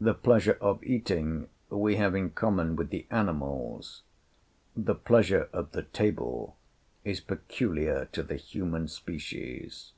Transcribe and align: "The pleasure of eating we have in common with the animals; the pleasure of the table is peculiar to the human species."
"The 0.00 0.14
pleasure 0.14 0.56
of 0.62 0.82
eating 0.82 1.50
we 1.68 1.96
have 1.96 2.14
in 2.14 2.30
common 2.30 2.76
with 2.76 2.88
the 2.88 3.06
animals; 3.10 4.00
the 4.74 4.94
pleasure 4.94 5.50
of 5.52 5.72
the 5.72 5.82
table 5.82 6.56
is 7.04 7.20
peculiar 7.20 8.06
to 8.12 8.22
the 8.22 8.36
human 8.36 8.88
species." 8.88 9.92